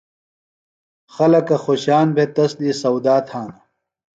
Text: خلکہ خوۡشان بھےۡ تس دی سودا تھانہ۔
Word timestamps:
خلکہ 1.13 1.55
خوۡشان 1.63 2.07
بھےۡ 2.15 2.29
تس 2.35 2.51
دی 2.59 2.69
سودا 2.81 3.15
تھانہ۔ 3.27 3.57